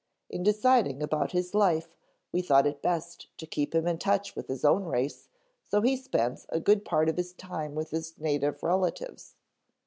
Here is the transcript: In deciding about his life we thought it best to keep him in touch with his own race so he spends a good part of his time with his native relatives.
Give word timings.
In 0.31 0.41
deciding 0.41 1.03
about 1.03 1.31
his 1.31 1.53
life 1.53 1.95
we 2.31 2.41
thought 2.41 2.65
it 2.65 2.81
best 2.81 3.27
to 3.37 3.45
keep 3.45 3.75
him 3.75 3.85
in 3.85 3.99
touch 3.99 4.35
with 4.35 4.47
his 4.47 4.65
own 4.65 4.83
race 4.85 5.29
so 5.63 5.81
he 5.81 5.95
spends 5.95 6.47
a 6.49 6.59
good 6.59 6.83
part 6.83 7.07
of 7.07 7.17
his 7.17 7.33
time 7.33 7.75
with 7.75 7.91
his 7.91 8.17
native 8.17 8.63
relatives. 8.63 9.35